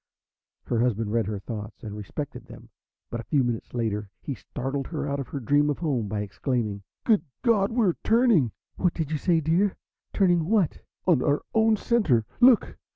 [0.63, 2.69] Her husband read her thoughts and respected them.
[3.11, 6.21] But a few minutes later he startled her out of her dream of home by
[6.21, 9.75] exclaiming: "Good God, we're turning!" "What do you say, dear?
[10.11, 12.25] Turning what?" "On our own centre.
[12.39, 12.79] Look!